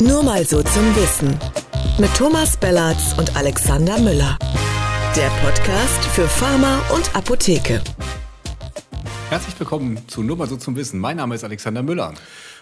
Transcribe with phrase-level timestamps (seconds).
[0.00, 1.36] Nur mal so zum Wissen.
[1.98, 4.38] Mit Thomas Bellatz und Alexander Müller.
[5.16, 7.82] Der Podcast für Pharma und Apotheke.
[9.28, 11.00] Herzlich willkommen zu Nur mal so zum Wissen.
[11.00, 12.14] Mein Name ist Alexander Müller.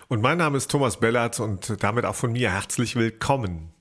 [0.08, 3.74] Und mein Name ist Thomas Bellatz und damit auch von mir herzlich willkommen.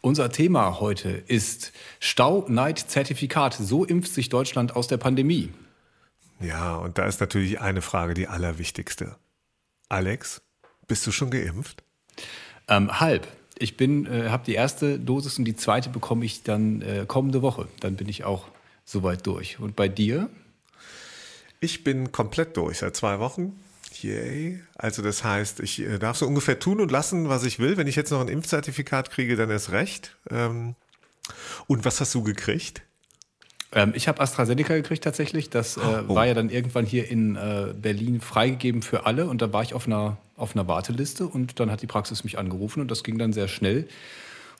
[0.00, 3.52] Unser Thema heute ist Stau-Neid-Zertifikat.
[3.60, 5.52] So impft sich Deutschland aus der Pandemie.
[6.40, 9.16] Ja, und da ist natürlich eine Frage die allerwichtigste.
[9.90, 10.40] Alex,
[10.88, 11.84] bist du schon geimpft?
[12.70, 13.26] Ähm, halb.
[13.58, 17.68] Ich äh, habe die erste Dosis und die zweite bekomme ich dann äh, kommende Woche.
[17.80, 18.46] Dann bin ich auch
[18.86, 19.60] soweit durch.
[19.60, 20.30] Und bei dir?
[21.60, 23.60] Ich bin komplett durch seit zwei Wochen.
[24.00, 24.62] Yay.
[24.76, 27.76] Also das heißt, ich äh, darf so ungefähr tun und lassen, was ich will.
[27.76, 30.16] Wenn ich jetzt noch ein Impfzertifikat kriege, dann ist recht.
[30.30, 30.74] Ähm,
[31.66, 32.82] und was hast du gekriegt?
[33.72, 35.50] Ähm, ich habe AstraZeneca gekriegt tatsächlich.
[35.50, 36.14] Das äh, oh.
[36.14, 39.26] war ja dann irgendwann hier in äh, Berlin freigegeben für alle.
[39.26, 42.38] Und da war ich auf einer, auf einer Warteliste und dann hat die Praxis mich
[42.38, 43.88] angerufen und das ging dann sehr schnell.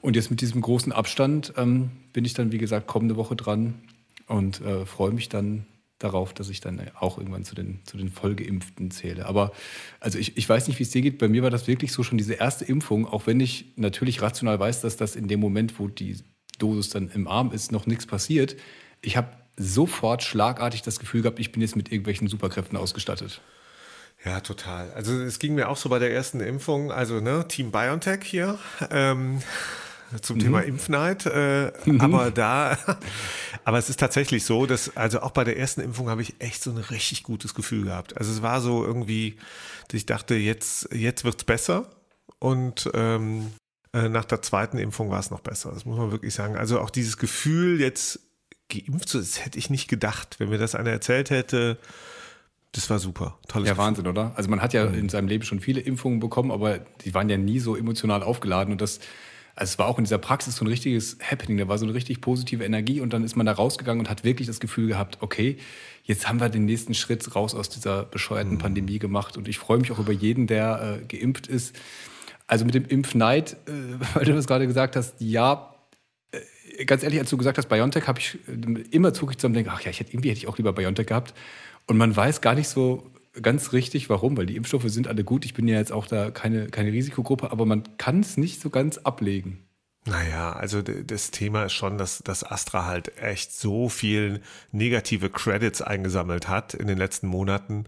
[0.01, 3.75] Und jetzt mit diesem großen Abstand ähm, bin ich dann, wie gesagt, kommende Woche dran
[4.27, 5.67] und äh, freue mich dann
[5.99, 9.27] darauf, dass ich dann auch irgendwann zu den, zu den Vollgeimpften zähle.
[9.27, 9.53] Aber
[9.99, 11.19] also ich, ich weiß nicht, wie es dir geht.
[11.19, 14.59] Bei mir war das wirklich so schon diese erste Impfung, auch wenn ich natürlich rational
[14.59, 16.17] weiß, dass das in dem Moment, wo die
[16.59, 18.57] Dosis dann im Arm ist, noch nichts passiert
[19.03, 23.41] ich habe sofort schlagartig das Gefühl gehabt, ich bin jetzt mit irgendwelchen Superkräften ausgestattet.
[24.25, 24.93] Ja, total.
[24.93, 28.59] Also es ging mir auch so bei der ersten Impfung, also ne, Team BioNTech hier.
[28.91, 29.41] Ähm,
[30.23, 30.41] zum mhm.
[30.41, 31.27] Thema Impfneid.
[31.27, 32.01] Äh, mhm.
[32.01, 32.77] Aber da,
[33.65, 36.63] aber es ist tatsächlich so, dass, also auch bei der ersten Impfung habe ich echt
[36.63, 38.17] so ein richtig gutes Gefühl gehabt.
[38.19, 39.37] Also es war so irgendwie,
[39.89, 41.91] dass ich dachte, jetzt, jetzt es besser.
[42.39, 43.53] Und ähm,
[43.93, 45.71] äh, nach der zweiten Impfung war es noch besser.
[45.73, 46.57] Das muss man wirklich sagen.
[46.57, 48.21] Also auch dieses Gefühl, jetzt
[48.71, 50.37] geimpft zu das hätte ich nicht gedacht.
[50.39, 51.79] Wenn mir das einer erzählt hätte,
[52.73, 53.39] das war super.
[53.49, 53.85] Tolles Ja, Gefühl.
[53.85, 54.33] Wahnsinn, oder?
[54.37, 57.37] Also man hat ja in seinem Leben schon viele Impfungen bekommen, aber die waren ja
[57.37, 59.01] nie so emotional aufgeladen und das
[59.61, 61.95] also es war auch in dieser Praxis so ein richtiges Happening, da war so eine
[61.95, 65.19] richtig positive Energie und dann ist man da rausgegangen und hat wirklich das Gefühl gehabt,
[65.21, 65.59] okay,
[66.05, 68.59] jetzt haben wir den nächsten Schritt raus aus dieser bescheuerten mhm.
[68.59, 71.77] Pandemie gemacht und ich freue mich auch über jeden, der äh, geimpft ist.
[72.47, 73.73] Also mit dem Impfneid, äh,
[74.15, 75.70] weil du das gerade gesagt hast, ja,
[76.87, 79.81] ganz ehrlich, als du gesagt hast, Biontech, habe ich äh, immer zugig zusammen denke, ach
[79.83, 81.35] ja, ich hätte, irgendwie hätte ich auch lieber Biontech gehabt.
[81.87, 83.11] Und man weiß gar nicht so
[83.41, 85.45] ganz richtig, warum, weil die Impfstoffe sind alle gut.
[85.45, 88.71] Ich bin ja jetzt auch da keine, keine Risikogruppe, aber man kann es nicht so
[88.71, 89.65] ganz ablegen.
[90.07, 94.41] Naja, also das Thema ist schon, dass, dass Astra halt echt so viel
[94.73, 97.85] negative Credits eingesammelt hat in den letzten Monaten.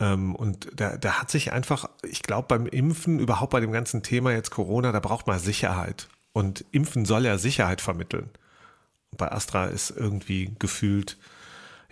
[0.00, 4.02] Ähm, und da, da hat sich einfach, ich glaube, beim Impfen, überhaupt bei dem ganzen
[4.02, 6.08] Thema jetzt Corona, da braucht man Sicherheit.
[6.38, 8.30] Und Impfen soll ja Sicherheit vermitteln.
[9.16, 11.16] Bei Astra ist irgendwie gefühlt,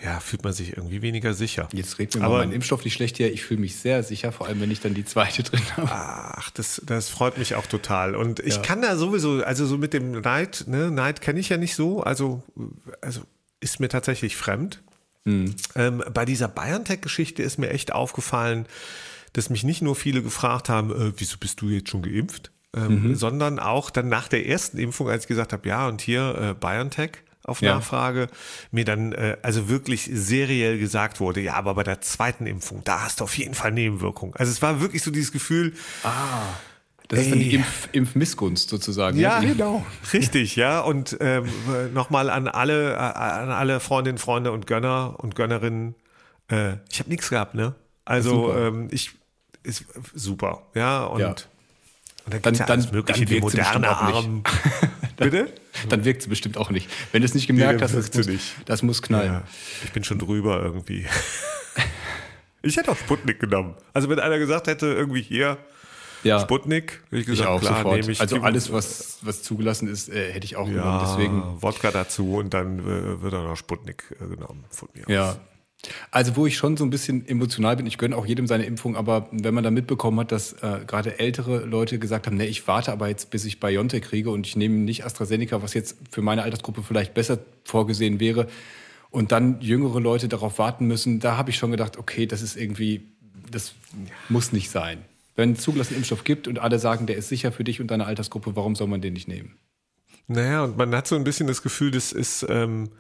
[0.01, 1.69] ja, fühlt man sich irgendwie weniger sicher.
[1.73, 3.33] Jetzt redet mir Aber, mal mein Impfstoff nicht schlecht hier.
[3.33, 5.89] Ich fühle mich sehr sicher, vor allem wenn ich dann die zweite drin habe.
[5.91, 8.15] Ach, das, das freut mich auch total.
[8.15, 8.63] Und ich ja.
[8.63, 12.05] kann da sowieso, also so mit dem Neid, ne, Neid kenne ich ja nicht so.
[12.05, 12.45] Also,
[13.01, 13.23] also
[13.59, 14.81] ist mir tatsächlich fremd.
[15.25, 15.57] Mhm.
[15.75, 18.67] Ähm, bei dieser BioNTech-Geschichte ist mir echt aufgefallen,
[19.33, 22.53] dass mich nicht nur viele gefragt haben, äh, wieso bist du jetzt schon geimpft?
[22.77, 23.15] Ähm, mhm.
[23.15, 26.55] sondern auch dann nach der ersten Impfung, als ich gesagt habe, ja, und hier äh,
[26.55, 28.29] BioNTech auf Nachfrage, ja.
[28.73, 33.03] mir dann äh, also wirklich seriell gesagt wurde, ja, aber bei der zweiten Impfung, da
[33.03, 34.35] hast du auf jeden Fall Nebenwirkungen.
[34.35, 36.43] Also es war wirklich so dieses Gefühl, ah.
[37.09, 39.17] Das ist dann die Impf Impfmissgunst sozusagen.
[39.17, 39.87] Ja, ja, genau.
[40.13, 40.81] Richtig, ja.
[40.81, 41.47] Und ähm,
[41.95, 45.95] nochmal an alle, äh, an alle Freundinnen, Freunde und Gönner und Gönnerinnen.
[46.51, 47.77] Äh, ich habe nichts gehabt, ne?
[48.05, 49.13] Also ähm, ich
[49.63, 51.05] ist super, ja.
[51.05, 51.35] Und ja.
[52.27, 54.43] Und dann, dann, ja dann, mögliche, dann wie moderne Arm.
[55.17, 55.49] Bitte?
[55.89, 56.91] Dann wirkt sie bestimmt auch nicht.
[57.13, 58.55] Wenn du es nicht gemerkt nee, hast, das muss, nicht.
[58.67, 59.33] das muss knallen.
[59.33, 59.43] Ja,
[59.85, 61.07] ich bin schon drüber irgendwie.
[62.63, 63.75] ich hätte auch Sputnik genommen.
[63.95, 65.57] Also wenn einer gesagt hätte, irgendwie hier,
[66.25, 66.41] ja.
[66.41, 68.01] Sputnik, hätte ich gesagt, ich auch klar, sofort.
[68.01, 68.21] nehme ich.
[68.21, 71.01] Also alles, was, was zugelassen ist, äh, hätte ich auch ja, genommen.
[71.07, 71.63] Deswegen.
[71.63, 75.05] Wodka dazu und dann äh, wird auch noch Sputnik äh, genommen von mir.
[75.09, 75.39] Ja, aus.
[76.11, 78.97] Also wo ich schon so ein bisschen emotional bin, ich gönne auch jedem seine Impfung,
[78.97, 82.67] aber wenn man da mitbekommen hat, dass äh, gerade ältere Leute gesagt haben, nee, ich
[82.67, 86.23] warte aber jetzt, bis ich BioNTech kriege und ich nehme nicht AstraZeneca, was jetzt für
[86.23, 88.47] meine Altersgruppe vielleicht besser vorgesehen wäre,
[89.11, 92.57] und dann jüngere Leute darauf warten müssen, da habe ich schon gedacht, okay, das ist
[92.57, 93.03] irgendwie,
[93.51, 93.75] das
[94.29, 94.99] muss nicht sein.
[95.37, 98.07] Wenn es zugelassenen Impfstoff gibt und alle sagen, der ist sicher für dich und deine
[98.07, 99.57] Altersgruppe, warum soll man den nicht nehmen?
[100.27, 102.45] Naja, und man hat so ein bisschen das Gefühl, das ist...
[102.49, 102.91] Ähm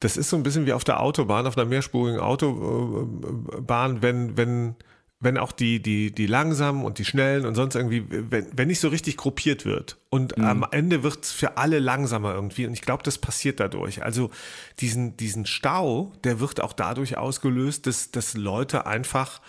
[0.00, 4.76] das ist so ein bisschen wie auf der Autobahn, auf einer mehrspurigen Autobahn, wenn, wenn,
[5.20, 8.78] wenn auch die, die, die langsamen und die schnellen und sonst irgendwie, wenn, wenn nicht
[8.78, 9.98] so richtig gruppiert wird.
[10.08, 10.44] Und mhm.
[10.44, 12.66] am Ende wird es für alle langsamer irgendwie.
[12.66, 14.04] Und ich glaube, das passiert dadurch.
[14.04, 14.30] Also
[14.78, 19.40] diesen, diesen Stau, der wird auch dadurch ausgelöst, dass, dass Leute einfach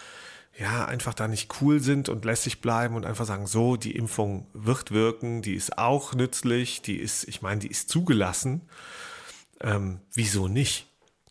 [0.58, 4.46] ja, einfach da nicht cool sind und lässig bleiben und einfach sagen, so, die Impfung
[4.54, 8.62] wird wirken, die ist auch nützlich, die ist, ich meine, die ist zugelassen.
[9.62, 10.88] Ähm, wieso nicht?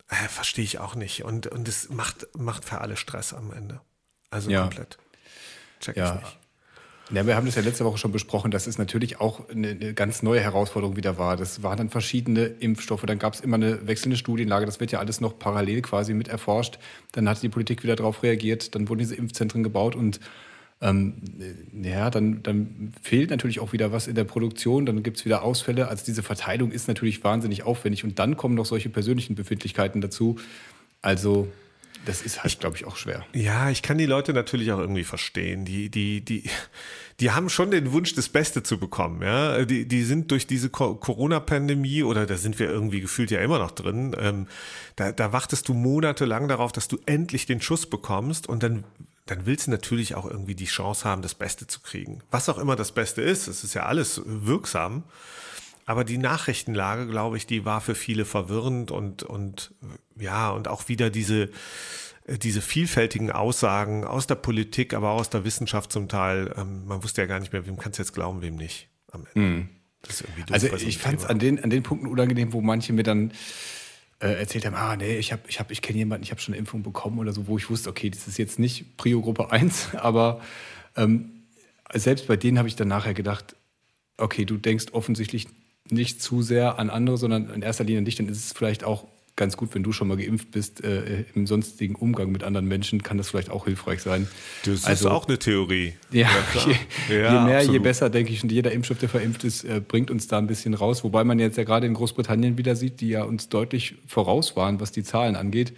[0.09, 1.23] Äh, Verstehe ich auch nicht.
[1.23, 3.81] Und, und es macht, macht für alle Stress am Ende.
[4.29, 4.61] Also ja.
[4.61, 4.97] komplett.
[5.79, 6.15] Check ja.
[6.15, 6.39] ich nicht.
[7.11, 9.93] Ja, wir haben das ja letzte Woche schon besprochen, dass es natürlich auch eine, eine
[9.95, 11.37] ganz neue Herausforderung wieder war.
[11.37, 14.99] Das waren dann verschiedene Impfstoffe, dann gab es immer eine wechselnde Studienlage, das wird ja
[14.99, 16.77] alles noch parallel quasi mit erforscht.
[17.13, 20.19] Dann hat die Politik wieder darauf reagiert, dann wurden diese Impfzentren gebaut und
[20.81, 21.15] ähm,
[21.73, 25.43] ja, dann, dann fehlt natürlich auch wieder was in der Produktion, dann gibt es wieder
[25.43, 25.89] Ausfälle.
[25.89, 30.37] Also diese Verteilung ist natürlich wahnsinnig aufwendig und dann kommen noch solche persönlichen Befindlichkeiten dazu.
[31.01, 31.49] Also
[32.05, 33.25] das ist halt, glaube ich, auch schwer.
[33.33, 35.65] Ja, ich kann die Leute natürlich auch irgendwie verstehen.
[35.65, 36.49] Die, die, die,
[37.19, 39.21] die haben schon den Wunsch, das Beste zu bekommen.
[39.21, 43.59] Ja, die, die sind durch diese Corona-Pandemie oder da sind wir irgendwie gefühlt ja immer
[43.59, 44.15] noch drin.
[44.17, 44.47] Ähm,
[44.95, 48.85] da, da wartest du monatelang darauf, dass du endlich den Schuss bekommst und dann
[49.29, 52.21] dann willst du natürlich auch irgendwie die Chance haben, das Beste zu kriegen.
[52.31, 55.03] Was auch immer das Beste ist, es ist ja alles wirksam.
[55.85, 59.73] Aber die Nachrichtenlage, glaube ich, die war für viele verwirrend und, und
[60.15, 61.49] ja, und auch wieder diese,
[62.27, 66.53] diese vielfältigen Aussagen aus der Politik, aber auch aus der Wissenschaft zum Teil.
[66.57, 69.25] Ähm, man wusste ja gar nicht mehr, wem kannst du jetzt glauben, wem nicht am
[69.33, 69.47] Ende.
[69.47, 69.69] Mhm.
[70.51, 73.31] also ich fand es an den, an den Punkten unangenehm, wo manche mir dann
[74.19, 76.83] äh, erzählt haben, ah nee, ich ich ich kenne jemanden, ich habe schon eine Impfung
[76.83, 80.41] bekommen oder so, wo ich wusste, okay, das ist jetzt nicht Prio Gruppe 1, aber
[80.95, 81.31] ähm,
[81.93, 83.55] selbst bei denen habe ich dann nachher gedacht,
[84.17, 85.47] okay, du denkst offensichtlich
[85.89, 88.83] nicht zu sehr an andere, sondern in erster Linie an dich, dann ist es vielleicht
[88.83, 89.07] auch
[89.39, 93.01] ganz gut, wenn du schon mal geimpft bist, äh, im sonstigen Umgang mit anderen Menschen
[93.01, 94.27] kann das vielleicht auch hilfreich sein.
[94.65, 95.93] Das also, ist auch eine Theorie.
[96.11, 96.27] Ja,
[97.07, 97.73] je, ja, je, mehr, absolut.
[97.73, 98.43] je besser, denke ich.
[98.43, 101.05] Und jeder Impfstoff, der verimpft ist, äh, bringt uns da ein bisschen raus.
[101.05, 104.81] Wobei man jetzt ja gerade in Großbritannien wieder sieht, die ja uns deutlich voraus waren,
[104.81, 105.71] was die Zahlen angeht,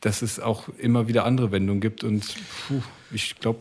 [0.00, 2.02] dass es auch immer wieder andere Wendungen gibt.
[2.02, 2.34] Und
[2.66, 2.82] puh,
[3.12, 3.60] ich glaube,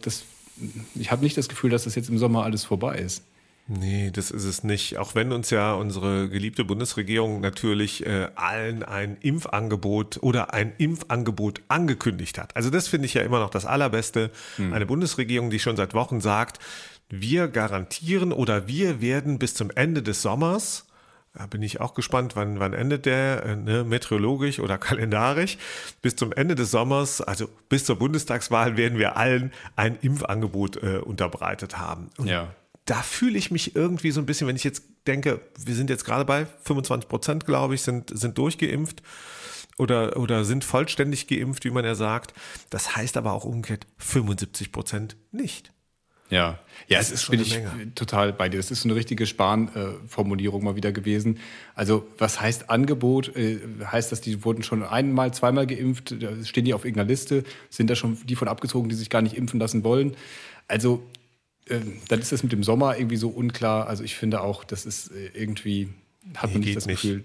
[0.95, 3.23] ich habe nicht das Gefühl, dass das jetzt im Sommer alles vorbei ist.
[3.71, 4.98] Nee, das ist es nicht.
[4.98, 11.62] Auch wenn uns ja unsere geliebte Bundesregierung natürlich äh, allen ein Impfangebot oder ein Impfangebot
[11.68, 12.56] angekündigt hat.
[12.56, 14.31] Also das finde ich ja immer noch das Allerbeste.
[14.56, 14.74] Hm.
[14.74, 16.57] Eine Bundesregierung, die schon seit Wochen sagt,
[17.10, 20.88] wir garantieren oder wir werden bis zum Ende des Sommers
[21.36, 25.60] da bin ich auch gespannt, wann, wann endet der, äh, ne, meteorologisch oder kalendarisch.
[26.01, 30.98] Bis zum Ende des Sommers, also bis zur Bundestagswahl, werden wir allen ein Impfangebot äh,
[30.98, 32.10] unterbreitet haben.
[32.18, 32.50] Und ja
[32.89, 36.06] da fühle ich mich irgendwie so ein bisschen, wenn ich jetzt denke, wir sind jetzt
[36.06, 39.03] gerade bei 25 Prozent, glaube ich, sind, sind durchgeimpft
[39.77, 42.33] oder, oder sind vollständig geimpft, wie man ja sagt.
[42.71, 45.71] Das heißt aber auch umgekehrt 75 Prozent nicht.
[46.31, 47.59] Ja, ja, das es ist bin ich
[47.95, 48.57] total bei dir.
[48.57, 51.39] Das ist so eine richtige Spahn-Formulierung mal wieder gewesen.
[51.74, 53.35] Also was heißt Angebot?
[53.35, 56.15] Äh, heißt das, die wurden schon einmal, zweimal geimpft?
[56.44, 57.44] Stehen die auf irgendeiner Liste?
[57.69, 60.15] Sind da schon die von abgezogen, die sich gar nicht impfen lassen wollen?
[60.68, 61.03] Also
[62.07, 63.88] dann ist das mit dem Sommer irgendwie so unklar.
[63.88, 65.89] Also ich finde auch, das ist äh, irgendwie,
[66.36, 67.01] hat man nicht das nicht.
[67.01, 67.24] Gefühl.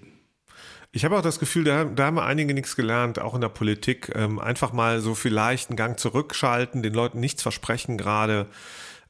[0.92, 4.12] Ich habe auch das Gefühl, da, da, haben einige nichts gelernt, auch in der Politik.
[4.14, 8.46] Ähm, einfach mal so vielleicht einen Gang zurückschalten, den Leuten nichts versprechen gerade.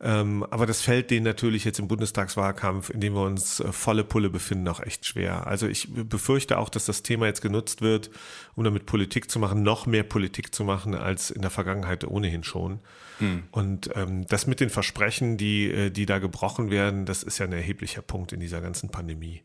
[0.05, 4.05] Ähm, aber das fällt denen natürlich jetzt im Bundestagswahlkampf, in dem wir uns äh, volle
[4.05, 5.47] Pulle befinden, auch echt schwer.
[5.47, 8.11] Also ich befürchte auch, dass das Thema jetzt genutzt wird,
[8.55, 12.45] um damit Politik zu machen, noch mehr Politik zu machen als in der Vergangenheit ohnehin
[12.45, 12.81] schon.
[13.19, 13.45] Hm.
[13.51, 17.47] Und ähm, das mit den Versprechen, die, äh, die da gebrochen werden, das ist ja
[17.47, 19.43] ein erheblicher Punkt in dieser ganzen Pandemie.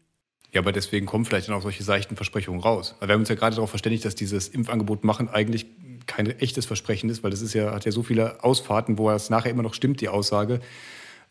[0.51, 2.96] Ja, aber deswegen kommen vielleicht dann auch solche seichten Versprechungen raus.
[3.00, 5.68] wir haben uns ja gerade darauf verständigt, dass dieses Impfangebot machen eigentlich
[6.08, 9.29] kein echtes Versprechen ist, weil das ist ja, hat ja so viele Ausfahrten, wo es
[9.29, 10.60] nachher immer noch stimmt, die Aussage.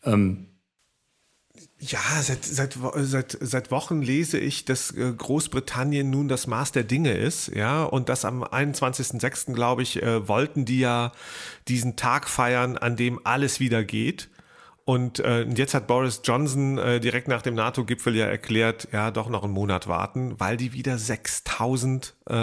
[0.05, 0.45] Ähm,
[1.81, 6.83] ja, seit, seit, seit, seit Wochen lese ich, dass äh, Großbritannien nun das Maß der
[6.83, 11.11] Dinge ist, ja, und dass am 21.06., glaube ich, äh, wollten die ja
[11.67, 14.29] diesen Tag feiern, an dem alles wieder geht.
[14.89, 19.29] Und äh, jetzt hat Boris Johnson äh, direkt nach dem NATO-Gipfel ja erklärt, ja, doch
[19.29, 22.33] noch einen Monat warten, weil die wieder 6000 äh,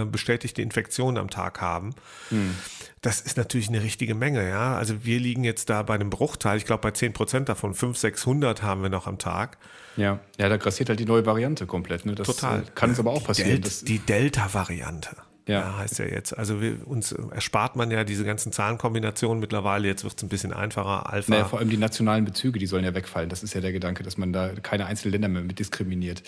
[0.00, 1.94] äh, bestätigte Infektionen am Tag haben.
[2.30, 2.56] Hm.
[3.02, 4.74] Das ist natürlich eine richtige Menge, ja.
[4.74, 8.00] Also wir liegen jetzt da bei einem Bruchteil, ich glaube bei 10 Prozent davon, 500,
[8.00, 9.58] 600 haben wir noch am Tag.
[9.96, 12.04] Ja, ja, da grassiert halt die neue Variante komplett.
[12.04, 12.16] Ne?
[12.16, 12.64] Das Total.
[12.74, 13.60] kann es aber auch passieren.
[13.60, 15.18] Del die Delta-Variante.
[15.46, 15.60] Ja.
[15.60, 15.78] ja.
[15.78, 16.36] heißt ja jetzt.
[16.36, 19.88] Also wir, uns erspart man ja diese ganzen Zahlenkombinationen mittlerweile.
[19.88, 21.12] Jetzt wird es ein bisschen einfacher.
[21.12, 21.30] Alpha.
[21.30, 23.28] Naja, vor allem die nationalen Bezüge, die sollen ja wegfallen.
[23.28, 26.22] Das ist ja der Gedanke, dass man da keine einzelnen Länder mehr mit diskriminiert.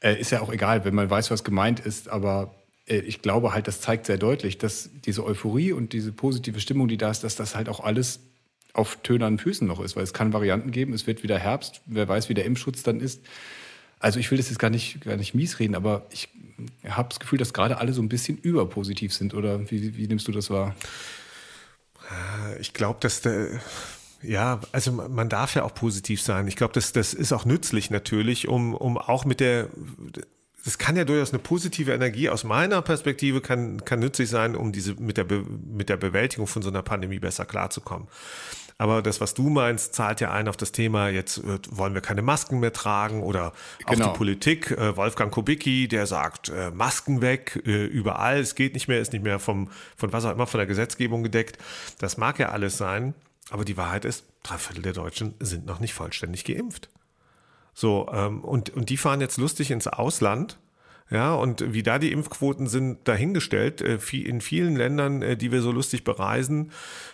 [0.00, 2.54] Äh, ist ja auch egal, wenn man weiß, was gemeint ist, aber
[2.86, 6.88] äh, ich glaube halt, das zeigt sehr deutlich, dass diese Euphorie und diese positive Stimmung,
[6.88, 8.20] die da ist, dass das halt auch alles
[8.72, 12.06] auf tönernen Füßen noch ist, weil es kann Varianten geben, es wird wieder Herbst, wer
[12.06, 13.20] weiß, wie der Impfschutz dann ist.
[13.98, 16.28] Also ich will das jetzt gar nicht, gar nicht mies reden, aber ich
[16.88, 19.34] habe das Gefühl, dass gerade alle so ein bisschen überpositiv sind.
[19.34, 20.74] Oder wie, wie nimmst du das wahr?
[22.60, 23.60] Ich glaube, dass der
[24.22, 26.48] ja, also man darf ja auch positiv sein.
[26.48, 29.68] Ich glaube, das, das ist auch nützlich natürlich, um, um auch mit der,
[30.64, 34.72] das kann ja durchaus eine positive Energie aus meiner Perspektive kann, kann nützlich sein, um
[34.72, 38.08] diese mit der, mit der Bewältigung von so einer Pandemie besser klarzukommen.
[38.80, 42.00] Aber das, was du meinst, zahlt ja ein auf das Thema, jetzt äh, wollen wir
[42.00, 43.52] keine Masken mehr tragen oder
[43.84, 44.12] auch genau.
[44.12, 44.70] die Politik.
[44.70, 49.24] Äh, Wolfgang Kubicki, der sagt, äh, Masken weg, überall, es geht nicht mehr, ist nicht
[49.24, 51.58] mehr vom, von was auch immer, von der Gesetzgebung gedeckt.
[51.98, 53.14] Das mag ja alles sein.
[53.50, 56.88] Aber die Wahrheit ist, drei Viertel der Deutschen sind noch nicht vollständig geimpft.
[57.74, 60.58] So, ähm, und, und die fahren jetzt lustig ins Ausland.
[61.10, 63.80] Ja, und wie da die Impfquoten sind, dahingestellt.
[63.80, 66.72] Äh, in vielen Ländern, äh, die wir so lustig bereisen,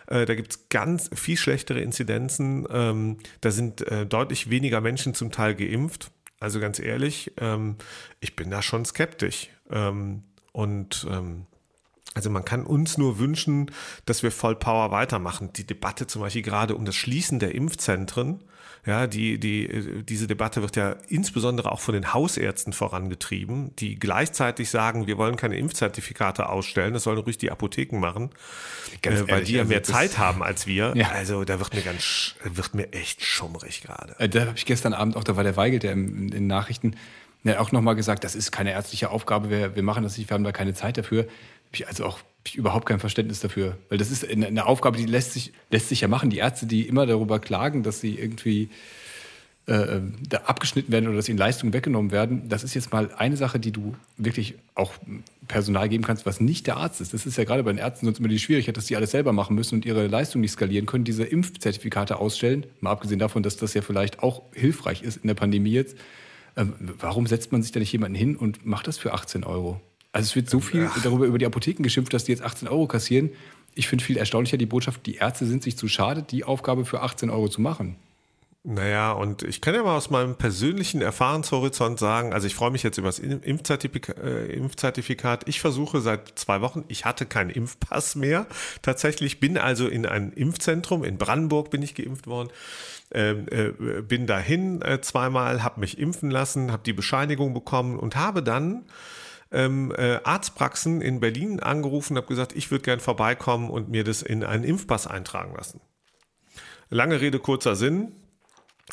[0.09, 2.67] äh, da gibt's ganz viel schlechtere Inzidenzen.
[2.71, 6.11] Ähm, da sind deutlich weniger Menschen zum Teil geimpft.
[6.41, 7.77] Also ganz ehrlich, ähm,
[8.21, 9.51] ich bin da schon skeptisch.
[9.71, 11.07] Ähm, und
[12.15, 13.71] also man kann uns nur wünschen,
[14.07, 15.53] dass wir voll Power weitermachen.
[15.53, 18.41] Die Debatte zum Beispiel gerade um das Schließen der Impfzentren,
[18.87, 24.69] ja, die, die, diese Debatte wird ja insbesondere auch von den Hausärzten vorangetrieben, die gleichzeitig
[24.69, 28.31] sagen, wir wollen keine Impfzertifikate ausstellen, das sollen ruhig die Apotheken machen,
[29.01, 30.93] äh, weil ehrlich, die ja also mehr Zeit haben als wir.
[30.97, 31.09] Ja.
[31.13, 34.17] Also da wird mir ganz, wird mir echt schummrig gerade.
[34.19, 36.97] Äh, da habe ich gestern Abend auch, da war der Weigel, der in den Nachrichten,
[37.43, 40.35] der auch nochmal gesagt, das ist keine ärztliche Aufgabe, wir, wir machen das nicht, wir
[40.35, 41.27] haben da keine Zeit dafür
[41.75, 43.79] ich also auch ich überhaupt kein Verständnis dafür.
[43.89, 46.31] Weil das ist eine, Aufgabe, die lässt sich, lässt sich ja machen.
[46.31, 48.69] Die Ärzte, die immer darüber klagen, dass sie irgendwie
[49.67, 53.11] äh, äh, da abgeschnitten werden oder dass ihnen Leistungen weggenommen werden, das ist jetzt mal
[53.17, 54.93] eine Sache, die du wirklich auch
[55.49, 57.15] Personal geben kannst, was nicht der Arzt ist.
[57.15, 59.33] Das ist ja gerade bei den Ärzten sonst immer die Schwierigkeit, dass die alles selber
[59.33, 62.67] machen müssen und ihre Leistung nicht skalieren können, diese Impfzertifikate ausstellen.
[62.81, 65.97] Mal abgesehen davon, dass das ja vielleicht auch hilfreich ist in der Pandemie jetzt.
[66.57, 69.81] Ähm, warum setzt man sich da nicht jemanden hin und macht das für 18 Euro?
[70.15, 71.03] Also es wird so viel Ach.
[71.03, 73.31] darüber über die Apotheken geschimpft, dass die jetzt 18 Euro kassieren.
[73.75, 77.03] Ich finde viel erstaunlicher die Botschaft, die Ärzte sind sich zu schade, die Aufgabe für
[77.03, 77.97] 18 Euro zu machen.
[78.63, 82.85] Naja, und ich kann ja mal aus meinem persönlichen Erfahrenshorizont sagen, also ich freue mich
[82.85, 85.49] jetzt über das Impfzertifikat, äh, Impfzertifikat.
[85.49, 88.47] Ich versuche seit zwei Wochen, ich hatte keinen Impfpass mehr.
[88.83, 92.51] Tatsächlich bin also in ein Impfzentrum, in Brandenburg bin ich geimpft worden,
[93.11, 98.15] ähm, äh, bin dahin äh, zweimal, habe mich impfen lassen, habe die Bescheinigung bekommen und
[98.15, 98.85] habe dann
[99.55, 104.23] ähm, äh, Arztpraxen in Berlin angerufen habe gesagt, ich würde gern vorbeikommen und mir das
[104.23, 105.81] in einen Impfpass eintragen lassen.
[106.91, 108.13] Lange Rede, kurzer Sinn.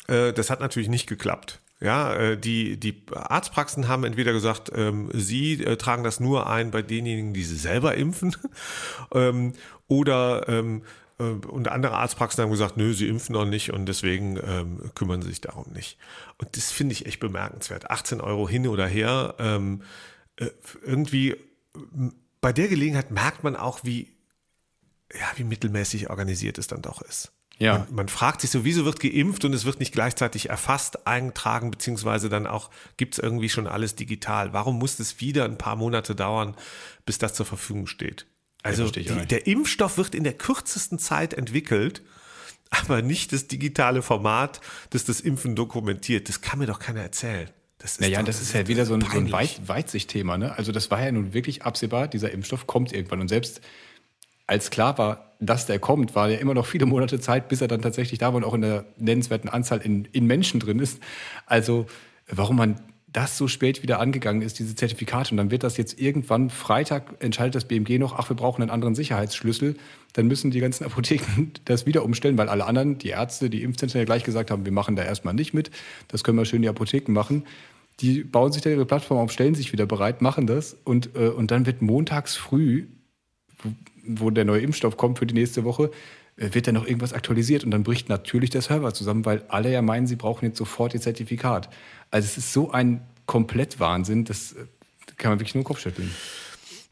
[0.08, 1.60] Äh, das hat natürlich nicht geklappt.
[1.80, 6.70] Ja, äh, die, die Arztpraxen haben entweder gesagt, ähm, sie äh, tragen das nur ein
[6.70, 8.36] bei denjenigen, die sie selber impfen,
[9.14, 9.54] ähm,
[9.88, 10.82] oder ähm,
[11.18, 15.22] äh, und andere Arztpraxen haben gesagt, nö, sie impfen noch nicht und deswegen ähm, kümmern
[15.22, 15.98] sie sich darum nicht.
[16.38, 17.90] Und das finde ich echt bemerkenswert.
[17.90, 19.34] 18 Euro hin oder her.
[20.36, 20.50] Äh,
[20.84, 21.36] irgendwie
[22.40, 24.12] bei der Gelegenheit merkt man auch, wie,
[25.12, 27.32] ja, wie mittelmäßig organisiert es dann doch ist.
[27.58, 27.78] Ja.
[27.78, 31.70] Man, man, fragt sich so, wieso wird geimpft und es wird nicht gleichzeitig erfasst, eingetragen,
[31.70, 34.52] beziehungsweise dann auch, gibt es irgendwie schon alles digital?
[34.52, 36.56] Warum muss es wieder ein paar Monate dauern,
[37.06, 38.26] bis das zur Verfügung steht?
[38.64, 42.02] Also die, der Impfstoff wird in der kürzesten Zeit entwickelt,
[42.70, 44.60] aber nicht das digitale Format,
[44.90, 46.28] das das Impfen dokumentiert.
[46.28, 47.50] Das kann mir doch keiner erzählen.
[47.82, 50.38] Das ist naja, doch, das ist ja wieder so ein, so ein Weit Weitsichtthema.
[50.38, 50.56] Ne?
[50.56, 53.20] Also das war ja nun wirklich absehbar, dieser Impfstoff kommt irgendwann.
[53.20, 53.60] Und selbst
[54.46, 57.68] als klar war, dass der kommt, war ja immer noch viele Monate Zeit, bis er
[57.68, 61.00] dann tatsächlich da war und auch in der nennenswerten Anzahl in, in Menschen drin ist.
[61.46, 61.86] Also
[62.28, 65.32] warum man das so spät wieder angegangen ist, diese Zertifikate.
[65.32, 68.70] Und dann wird das jetzt irgendwann Freitag entscheidet das BMG noch, ach, wir brauchen einen
[68.70, 69.76] anderen Sicherheitsschlüssel.
[70.14, 73.98] Dann müssen die ganzen Apotheken das wieder umstellen, weil alle anderen, die Ärzte, die Impfzentren
[73.98, 75.70] ja gleich gesagt haben, wir machen da erstmal nicht mit.
[76.08, 77.44] Das können wir schön die Apotheken machen
[78.00, 81.28] die bauen sich da ihre Plattform auf, stellen sich wieder bereit, machen das und, äh,
[81.28, 82.86] und dann wird montags früh,
[84.04, 85.90] wo, der neue Impfstoff kommt für die nächste Woche,
[86.36, 89.70] äh, wird dann noch irgendwas aktualisiert und dann bricht natürlich der Server zusammen, weil alle
[89.70, 91.68] ja meinen, sie brauchen jetzt sofort ihr Zertifikat.
[92.10, 94.64] Also es ist so ein Komplettwahnsinn, das äh,
[95.16, 96.10] kann man wirklich nur den Kopf schütteln.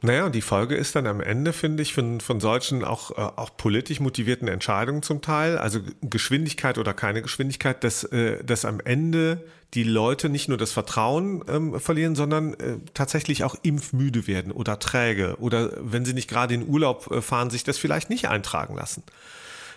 [0.03, 3.21] Naja, und die Folge ist dann am Ende, finde ich, von, von solchen auch, äh,
[3.21, 8.81] auch politisch motivierten Entscheidungen zum Teil, also Geschwindigkeit oder keine Geschwindigkeit, dass, äh, dass am
[8.81, 14.53] Ende die Leute nicht nur das Vertrauen ähm, verlieren, sondern äh, tatsächlich auch impfmüde werden
[14.53, 18.27] oder träge oder wenn sie nicht gerade in Urlaub äh, fahren, sich das vielleicht nicht
[18.29, 19.03] eintragen lassen.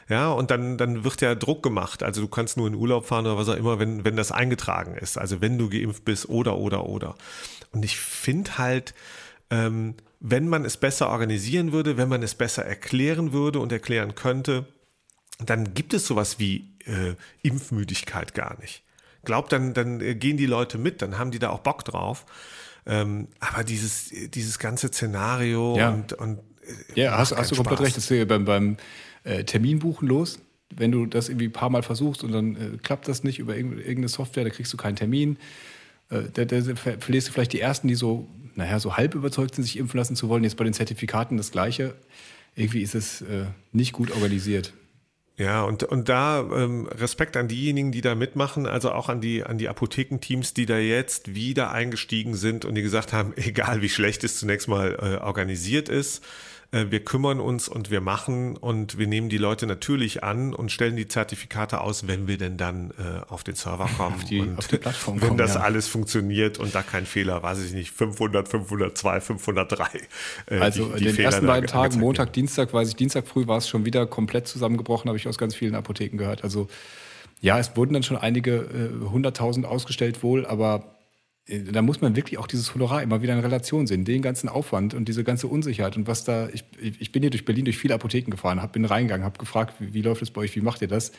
[0.10, 2.04] Ja, und dann, dann wird ja Druck gemacht.
[2.04, 4.96] Also du kannst nur in Urlaub fahren oder was auch immer, wenn, wenn das eingetragen
[4.96, 5.18] ist.
[5.18, 7.16] Also wenn du geimpft bist oder, oder, oder.
[7.72, 8.94] Und ich finde halt,
[9.50, 14.16] ähm, wenn man es besser organisieren würde, wenn man es besser erklären würde und erklären
[14.16, 14.66] könnte,
[15.46, 18.84] dann gibt es sowas wie äh, Impfmüdigkeit gar nicht.
[19.26, 22.26] Glaubt, dann, dann äh, gehen die Leute mit, dann haben die da auch Bock drauf.
[22.86, 25.90] Ähm, aber dieses, dieses ganze Szenario ja.
[25.90, 26.40] und, und
[26.96, 27.98] äh, ja, hast, hast du komplett recht.
[27.98, 28.78] Das ist beim, beim
[29.26, 30.40] äh, Termin buchen los.
[30.74, 33.58] Wenn du das irgendwie ein paar Mal versuchst und dann äh, klappt das nicht über
[33.58, 35.38] irgendeine Software, da kriegst du keinen Termin.
[36.10, 39.64] Äh, da, da verlierst du vielleicht die ersten, die so, naja, so halb überzeugt sind,
[39.64, 40.44] sich impfen lassen zu wollen.
[40.44, 41.96] Jetzt bei den Zertifikaten das Gleiche.
[42.56, 44.74] Irgendwie ist es äh, nicht gut organisiert.
[45.36, 49.44] Ja, und, und da ähm, Respekt an diejenigen, die da mitmachen, also auch an die,
[49.44, 53.90] an die Apothekenteams, die da jetzt wieder eingestiegen sind und die gesagt haben, egal wie
[53.90, 56.24] schlecht es zunächst mal äh, organisiert ist,
[56.90, 60.96] wir kümmern uns und wir machen und wir nehmen die Leute natürlich an und stellen
[60.96, 64.58] die Zertifikate aus, wenn wir denn dann äh, auf den Server kommen auf die, und
[64.58, 65.62] auf die Plattform wenn kommen, das ja.
[65.62, 69.86] alles funktioniert und da kein Fehler, weiß ich nicht, 500, 502, 503.
[70.48, 72.34] Äh, also die, die den Fehler ersten beiden Tagen, Montag, werden.
[72.34, 75.56] Dienstag, weiß ich, Dienstag früh war es schon wieder komplett zusammengebrochen, habe ich aus ganz
[75.56, 76.44] vielen Apotheken gehört.
[76.44, 76.68] Also
[77.40, 81.03] ja, es wurden dann schon einige hunderttausend ausgestellt wohl, aber äh,
[81.48, 84.94] da muss man wirklich auch dieses Honorar immer wieder in Relation sehen, den ganzen Aufwand
[84.94, 87.94] und diese ganze Unsicherheit und was da, ich, ich bin hier durch Berlin durch viele
[87.94, 90.82] Apotheken gefahren, hab, bin reingegangen, habe gefragt, wie, wie läuft es bei euch, wie macht
[90.82, 91.12] ihr das?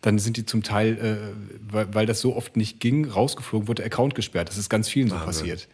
[0.00, 3.82] Dann sind die zum Teil, äh, weil, weil das so oft nicht ging, rausgeflogen, wurde
[3.82, 4.48] der Account gesperrt.
[4.48, 5.26] Das ist ganz vielen so Wahnsinn.
[5.28, 5.68] passiert.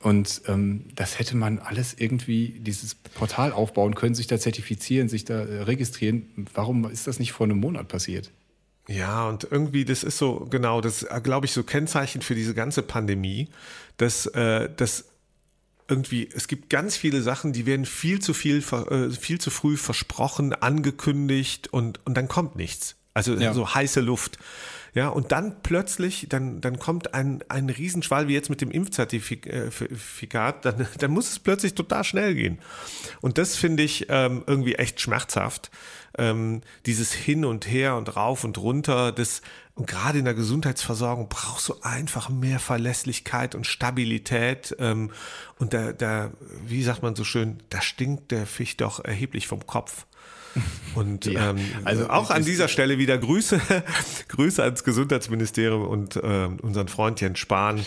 [0.00, 5.24] Und ähm, das hätte man alles irgendwie, dieses Portal aufbauen können, sich da zertifizieren, sich
[5.24, 6.46] da äh, registrieren.
[6.52, 8.30] Warum ist das nicht vor einem Monat passiert?
[8.88, 12.82] Ja, und irgendwie, das ist so, genau, das glaube ich, so Kennzeichen für diese ganze
[12.82, 13.48] Pandemie,
[13.96, 15.06] dass, äh, dass
[15.88, 19.76] irgendwie, es gibt ganz viele Sachen, die werden viel zu viel, äh, viel zu früh
[19.76, 22.96] versprochen, angekündigt und, und dann kommt nichts.
[23.14, 23.54] Also Ja.
[23.54, 24.38] so heiße Luft.
[24.94, 30.64] Ja, und dann plötzlich, dann, dann kommt ein, ein Riesenschwall, wie jetzt mit dem Impfzertifikat,
[30.64, 32.58] dann, dann muss es plötzlich total schnell gehen.
[33.20, 35.70] Und das finde ich ähm, irgendwie echt schmerzhaft.
[36.18, 39.42] Ähm, dieses Hin und Her und rauf und runter, das,
[39.74, 44.74] und gerade in der Gesundheitsversorgung brauchst du einfach mehr Verlässlichkeit und Stabilität.
[44.78, 45.10] Ähm,
[45.58, 46.30] und da, da,
[46.66, 50.06] wie sagt man so schön, da stinkt der Fisch doch erheblich vom Kopf.
[50.94, 53.60] Und Ja, ähm, also auch an es- dieser Stelle wieder Grüße,
[54.28, 57.84] Grüße ans Gesundheitsministerium und ähm, unseren Freund Jens Spahn.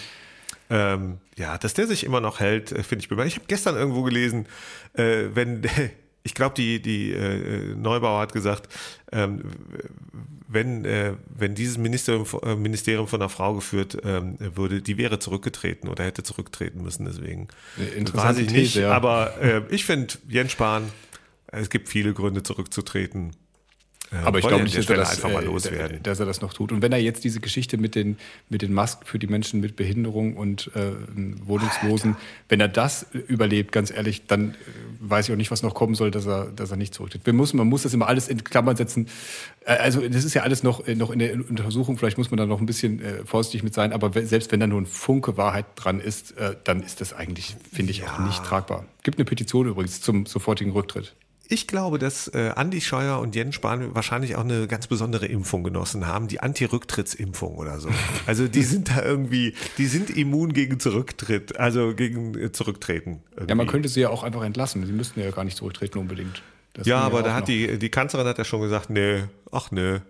[0.72, 3.38] Ähm, ja, dass der sich immer noch hält, äh, finde ich bemerkenswert.
[3.38, 4.46] Ich habe gestern irgendwo gelesen,
[4.94, 5.64] äh, wenn
[6.24, 8.68] ich glaube, die, die äh, Neubauer hat gesagt,
[9.12, 9.42] ähm,
[10.48, 15.20] wenn, äh, wenn dieses Ministerium, äh, Ministerium von einer Frau geführt ähm, würde, die wäre
[15.20, 17.06] zurückgetreten oder hätte zurücktreten müssen.
[17.06, 17.48] Deswegen
[17.96, 18.74] interessante weiß ich nicht.
[18.74, 18.92] These, ja.
[18.92, 20.92] Aber äh, ich finde Jens Spahn,
[21.48, 23.32] es gibt viele Gründe zurückzutreten.
[24.24, 26.00] Aber ich glaube nicht, dass er, das, einfach mal äh, loswerden.
[26.04, 26.72] dass er das noch tut.
[26.72, 28.18] Und wenn er jetzt diese Geschichte mit den,
[28.50, 30.92] mit den Masken für die Menschen mit Behinderung und äh,
[31.46, 32.18] Wohnungslosen,
[32.48, 34.54] wenn er das überlebt, ganz ehrlich, dann äh,
[35.00, 37.26] weiß ich auch nicht, was noch kommen soll, dass er, dass er nicht zurücktritt.
[37.26, 39.08] Wir müssen, man muss das immer alles in Klammern setzen.
[39.66, 42.46] Äh, Also das ist ja alles noch, noch in der Untersuchung, vielleicht muss man da
[42.46, 45.66] noch ein bisschen äh, vorsichtig mit sein, aber selbst wenn da nur ein Funke Wahrheit
[45.76, 48.86] dran ist, äh, dann ist das eigentlich, finde ich, auch nicht tragbar.
[49.04, 51.16] Gibt eine Petition übrigens zum sofortigen Rücktritt.
[51.52, 55.64] Ich glaube, dass äh, Andi Scheuer und Jens Spahn wahrscheinlich auch eine ganz besondere Impfung
[55.64, 57.90] genossen haben, die Anti-Rücktrittsimpfung oder so.
[58.28, 63.24] Also die sind da irgendwie, die sind immun gegen Zurücktritt, also gegen äh, Zurücktreten.
[63.32, 63.50] Irgendwie.
[63.50, 64.86] Ja, man könnte sie ja auch einfach entlassen.
[64.86, 66.44] Sie müssten ja gar nicht zurücktreten unbedingt.
[66.74, 67.48] Das ja, aber da hat noch.
[67.48, 70.02] die, die Kanzlerin hat ja schon gesagt, nee, ach nee,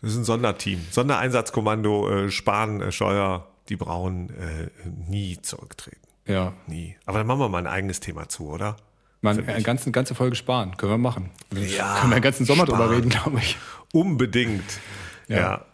[0.00, 0.80] das ist ein Sonderteam.
[0.90, 4.70] Sondereinsatzkommando, äh, Spahn, äh, Scheuer, die brauchen äh,
[5.06, 6.00] nie zurücktreten.
[6.26, 6.96] Ja, Nie.
[7.06, 8.76] Aber dann machen wir mal ein eigenes Thema zu, oder?
[9.20, 10.76] Man, eine ganze, ganze Folge sparen.
[10.76, 11.30] Können wir machen.
[11.54, 12.94] Ja, Können wir den ganzen Sommer drüber sparen.
[12.94, 13.56] reden, glaube ich.
[13.92, 14.64] Unbedingt.
[15.28, 15.36] Ja.
[15.36, 15.64] Ja.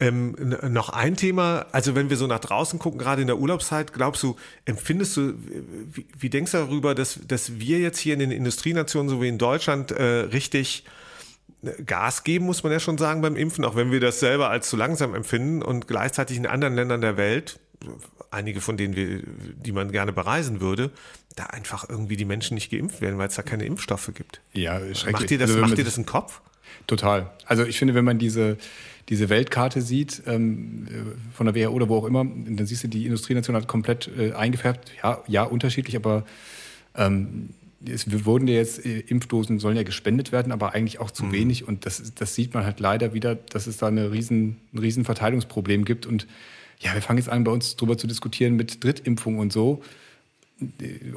[0.00, 0.34] Ähm,
[0.68, 4.22] noch ein Thema, also wenn wir so nach draußen gucken, gerade in der Urlaubszeit, glaubst
[4.22, 5.34] du, empfindest du,
[5.92, 9.28] wie, wie denkst du darüber, dass, dass wir jetzt hier in den Industrienationen, so wie
[9.28, 10.84] in Deutschland, äh, richtig
[11.62, 14.48] äh, Gas geben, muss man ja schon sagen, beim Impfen, auch wenn wir das selber
[14.48, 17.58] als zu langsam empfinden und gleichzeitig in anderen Ländern der Welt,
[18.30, 19.22] einige von denen wir,
[19.64, 20.90] die man gerne bereisen würde,
[21.36, 24.40] da einfach irgendwie die Menschen nicht geimpft werden, weil es da keine Impfstoffe gibt.
[24.52, 25.12] Ja, schrecklich.
[25.12, 26.40] Macht dir das, Also, macht dir das einen Kopf?
[26.86, 27.30] Total.
[27.46, 28.56] Also ich finde, wenn man diese,
[29.08, 32.88] diese Weltkarte sieht, ähm, äh, von der WHO oder wo auch immer, dann siehst du,
[32.88, 34.92] die Industrienation hat komplett äh, eingefärbt.
[35.02, 36.24] Ja, ja, unterschiedlich, aber
[36.94, 37.50] ähm,
[37.84, 41.68] es wurden ja jetzt äh, Impfdosen, sollen ja gespendet werden, aber eigentlich auch zu wenig.
[41.68, 45.04] Und das, das sieht man halt leider wieder, dass es da eine riesen, ein riesen
[45.04, 46.06] Verteilungsproblem gibt.
[46.06, 46.26] Und
[46.78, 49.82] ja, wir fangen jetzt an, bei uns drüber zu diskutieren mit Drittimpfung und so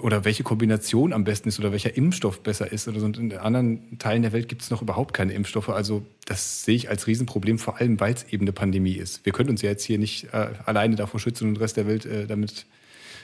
[0.02, 3.06] oder welche Kombination am besten ist oder welcher Impfstoff besser ist oder so.
[3.06, 5.69] Und in anderen Teilen der Welt gibt es noch überhaupt keine Impfstoffe.
[5.69, 9.26] Also das sehe ich als Riesenproblem, vor allem weil es eben eine Pandemie ist.
[9.26, 11.88] Wir können uns ja jetzt hier nicht äh, alleine davor schützen und den Rest der
[11.88, 12.65] Welt äh, damit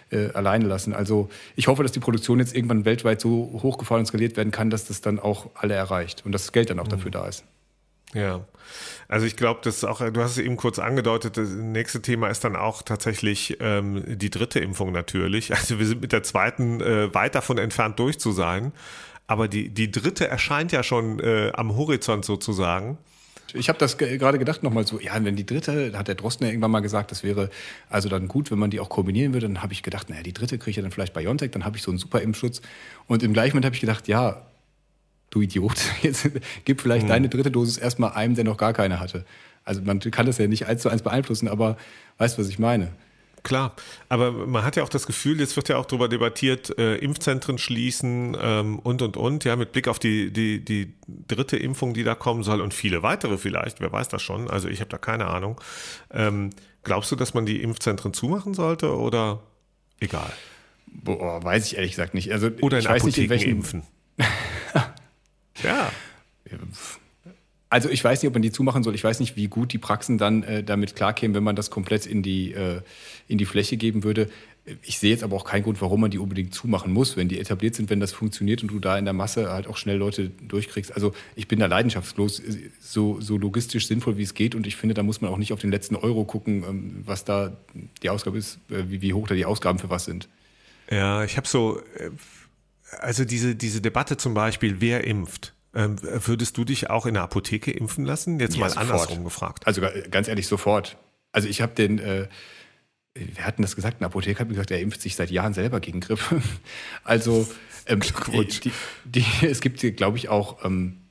[0.09, 0.93] äh, alleine lassen.
[0.93, 4.69] Also ich hoffe, dass die Produktion jetzt irgendwann weltweit so hochgefahren und skaliert werden kann,
[4.69, 7.43] dass das dann auch alle erreicht und dass das Geld dann auch dafür da ist.
[8.15, 8.45] Ja,
[9.07, 12.29] also ich glaube, das ist auch, du hast es eben kurz angedeutet, das nächste Thema
[12.29, 15.53] ist dann auch tatsächlich ähm, die dritte Impfung natürlich.
[15.53, 18.71] Also wir sind mit der zweiten äh, weit davon entfernt durch zu sein.
[19.27, 22.97] Aber die, die dritte erscheint ja schon äh, am Horizont sozusagen.
[23.53, 26.51] Ich habe das gerade gedacht nochmal so, ja, wenn die dritte, hat der Drosten ja
[26.51, 27.49] irgendwann mal gesagt, das wäre
[27.89, 29.47] also dann gut, wenn man die auch kombinieren würde.
[29.47, 31.77] Dann habe ich gedacht, naja, die dritte kriege ich ja dann vielleicht BioNTech, dann habe
[31.77, 32.61] ich so einen super Impfschutz.
[33.07, 34.45] Und im gleichen Moment habe ich gedacht, ja,
[35.35, 36.29] du Idiot, jetzt
[36.63, 37.09] gib vielleicht hm.
[37.09, 39.25] deine dritte Dosis erstmal einem, der noch gar keine hatte.
[39.63, 41.77] Also man kann das ja nicht eins zu eins beeinflussen, aber
[42.17, 42.91] weißt du, was ich meine?
[43.43, 43.75] Klar,
[44.09, 47.59] aber man hat ja auch das Gefühl, jetzt wird ja auch darüber debattiert, äh, Impfzentren
[47.59, 50.93] schließen ähm, und und und, ja, mit Blick auf die, die, die
[51.27, 54.67] dritte Impfung, die da kommen soll und viele weitere vielleicht, wer weiß das schon, also
[54.67, 55.61] ich habe da keine Ahnung.
[56.11, 56.49] Ähm,
[56.83, 59.43] glaubst du, dass man die Impfzentren zumachen sollte oder
[59.99, 60.33] egal?
[60.87, 62.31] Boah, weiß ich ehrlich gesagt nicht.
[62.31, 63.49] Also, oder in Apotheken nicht, in welchen...
[63.49, 63.83] impfen.
[67.75, 68.95] Also ich weiß nicht, ob man die zumachen soll.
[68.95, 72.05] Ich weiß nicht, wie gut die Praxen dann äh, damit klarkämen, wenn man das komplett
[72.05, 72.79] in die, äh,
[73.27, 74.29] in die Fläche geben würde.
[74.81, 77.37] Ich sehe jetzt aber auch keinen Grund, warum man die unbedingt zumachen muss, wenn die
[77.37, 80.29] etabliert sind, wenn das funktioniert und du da in der Masse halt auch schnell Leute
[80.29, 80.95] durchkriegst.
[80.95, 82.41] Also ich bin da leidenschaftslos,
[82.79, 84.55] so, so logistisch sinnvoll, wie es geht.
[84.55, 87.25] Und ich finde, da muss man auch nicht auf den letzten Euro gucken, ähm, was
[87.25, 87.57] da
[88.03, 90.29] die Ausgabe ist, äh, wie, wie hoch da die Ausgaben für was sind.
[90.89, 92.09] Ja, ich habe so, äh,
[92.99, 95.54] also diese, diese Debatte zum Beispiel, wer impft.
[95.75, 98.39] Ähm, würdest du dich auch in der Apotheke impfen lassen?
[98.39, 98.89] Jetzt ja, mal sofort.
[98.89, 99.67] andersrum gefragt.
[99.67, 100.97] Also ganz ehrlich, sofort.
[101.33, 102.27] Also ich habe den, äh,
[103.13, 105.79] wir hatten das gesagt, ein Apotheker hat mir gesagt, er impft sich seit Jahren selber
[105.79, 106.41] gegen Grippe.
[107.03, 107.47] Also
[107.87, 108.61] ähm, Glückwunsch.
[108.61, 108.71] Die,
[109.03, 111.01] die, es gibt, glaube ich, auch ähm,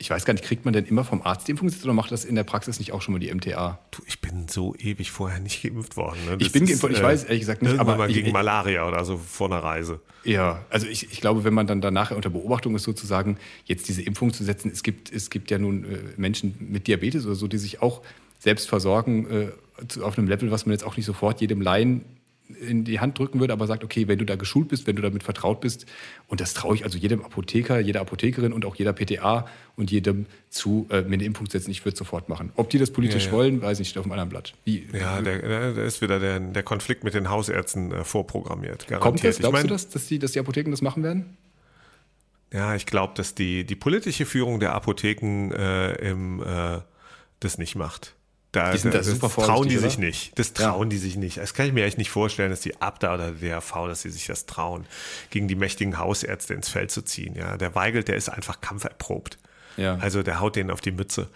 [0.00, 2.24] ich weiß gar nicht, kriegt man denn immer vom Arzt die Impfung oder macht das
[2.24, 3.78] in der Praxis nicht auch schon mal die MTA?
[3.90, 6.18] Du, ich bin so ewig vorher nicht geimpft worden.
[6.26, 6.36] Ne?
[6.38, 7.78] Ich bin geimpft worden, ich weiß ehrlich gesagt nicht.
[7.78, 10.00] Aber mal gegen ich, Malaria oder so vor einer Reise.
[10.24, 13.36] Ja, also ich, ich glaube, wenn man dann danach unter Beobachtung ist, sozusagen
[13.66, 17.26] jetzt diese Impfung zu setzen, es gibt, es gibt ja nun äh, Menschen mit Diabetes
[17.26, 18.00] oder so, die sich auch
[18.38, 22.06] selbst versorgen äh, auf einem Level, was man jetzt auch nicht sofort jedem Laien
[22.54, 25.02] in die Hand drücken würde, aber sagt, okay, wenn du da geschult bist, wenn du
[25.02, 25.86] damit vertraut bist,
[26.28, 30.26] und das traue ich also jedem Apotheker, jeder Apothekerin und auch jeder PTA und jedem
[30.48, 32.52] zu, äh, mir eine Impfung setzen, ich würde es sofort machen.
[32.56, 33.36] Ob die das politisch ja, ja.
[33.36, 34.54] wollen, weiß ich nicht, auf einem anderen Blatt.
[34.64, 38.86] Wie, ja, der, der ist wieder der, der Konflikt mit den Hausärzten äh, vorprogrammiert.
[38.86, 39.00] Garantiert.
[39.00, 39.38] Kommt das?
[39.38, 41.36] Glaubst ich mein, du das, dass die, dass die Apotheken das machen werden?
[42.52, 46.80] Ja, ich glaube, dass die, die politische Führung der Apotheken äh, im, äh,
[47.38, 48.16] das nicht macht.
[48.52, 49.88] Da, die sind da super trauen die oder?
[49.88, 50.36] sich nicht.
[50.38, 50.88] Das trauen ja.
[50.90, 51.36] die sich nicht.
[51.36, 54.10] Das kann ich mir echt nicht vorstellen, dass die Abda oder der DRV, dass sie
[54.10, 54.86] sich das trauen,
[55.30, 57.36] gegen die mächtigen Hausärzte ins Feld zu ziehen.
[57.36, 59.38] Ja, der Weigelt, der ist einfach kampferprobt.
[59.76, 59.96] Ja.
[60.00, 61.28] Also der haut denen auf die Mütze.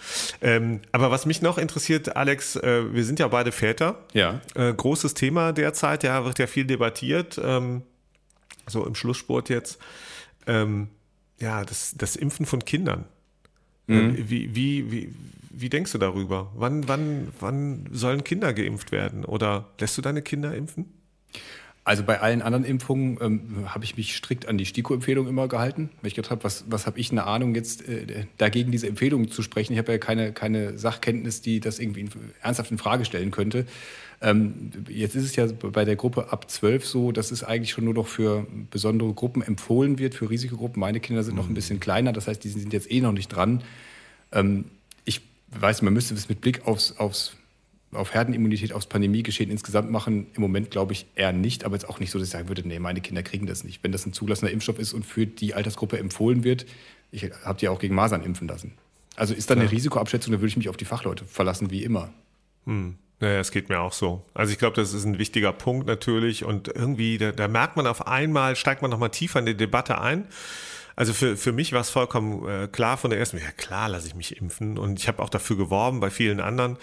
[0.43, 4.01] Ähm, aber was mich noch interessiert, Alex, äh, wir sind ja beide Väter.
[4.13, 4.41] Ja.
[4.55, 7.83] Äh, großes Thema derzeit, ja, wird ja viel debattiert, ähm,
[8.67, 9.79] so im Schlusssport jetzt.
[10.47, 10.89] Ähm,
[11.39, 13.05] ja, das, das Impfen von Kindern.
[13.87, 14.17] Mhm.
[14.17, 15.15] Äh, wie, wie, wie,
[15.57, 16.53] wie denkst du darüber?
[16.55, 19.25] Wann, wann, wann sollen Kinder geimpft werden?
[19.25, 20.87] Oder lässt du deine Kinder impfen?
[21.87, 25.91] Also bei allen anderen Impfungen ähm, habe ich mich strikt an die STIKO-Empfehlung immer gehalten.
[26.01, 29.31] Weil ich gedacht habe, was, was habe ich eine Ahnung jetzt äh, dagegen, diese Empfehlung
[29.31, 29.75] zu sprechen?
[29.75, 33.67] Ich habe ja keine, keine Sachkenntnis, die das irgendwie in, ernsthaft in Frage stellen könnte.
[34.23, 37.85] Ähm, jetzt ist es ja bei der Gruppe ab 12 so, dass es eigentlich schon
[37.85, 40.81] nur noch für besondere Gruppen empfohlen wird, für Risikogruppen.
[40.81, 41.55] Meine Kinder sind noch ein mhm.
[41.55, 43.63] bisschen kleiner, das heißt, die sind jetzt eh noch nicht dran.
[44.33, 44.65] Ähm,
[45.61, 47.37] weiß, man müsste es mit Blick aufs, aufs
[47.95, 52.01] auf Herdenimmunität, aufs Pandemiegeschehen insgesamt machen, im Moment glaube ich eher nicht, aber jetzt auch
[52.01, 53.83] nicht so, dass ich sagen würde, nee, meine Kinder kriegen das nicht.
[53.83, 56.67] Wenn das ein zugelassener Impfstoff ist und für die Altersgruppe empfohlen wird,
[57.11, 58.73] ich habe die auch gegen Masern impfen lassen.
[59.17, 59.71] Also ist da eine ja.
[59.71, 62.13] Risikoabschätzung, da würde ich mich auf die Fachleute verlassen, wie immer.
[62.67, 62.97] Hm.
[63.21, 64.25] Naja, es geht mir auch so.
[64.35, 67.87] Also ich glaube, das ist ein wichtiger Punkt natürlich und irgendwie, da, da merkt man
[67.87, 70.27] auf einmal, steigt man nochmal tiefer in die Debatte ein.
[70.97, 74.07] Also für, für mich war es vollkommen äh, klar von der ersten, ja klar, lasse
[74.07, 76.79] ich mich impfen und ich habe auch dafür geworben bei vielen anderen.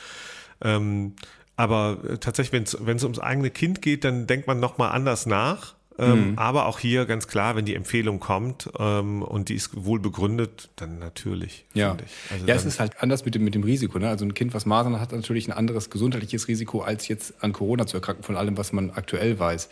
[0.62, 1.16] Ähm,
[1.56, 5.76] aber äh, tatsächlich, wenn es ums eigene Kind geht, dann denkt man nochmal anders nach.
[6.00, 6.40] Ähm, mhm.
[6.40, 10.70] Aber auch hier ganz klar, wenn die Empfehlung kommt ähm, und die ist wohl begründet,
[10.78, 11.66] dann natürlich.
[11.74, 11.98] Ja,
[12.32, 14.00] also ja es ist halt anders mit dem, mit dem Risiko.
[14.00, 14.08] Ne?
[14.08, 17.52] Also ein Kind, was Masern hat, hat natürlich ein anderes gesundheitliches Risiko, als jetzt an
[17.52, 19.70] Corona zu erkranken, von allem, was man aktuell weiß.